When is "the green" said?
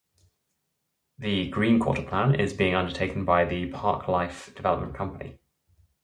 1.19-1.77